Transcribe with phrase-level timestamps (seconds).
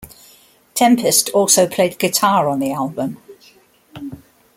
[0.73, 3.17] Tempest also played guitar on the album.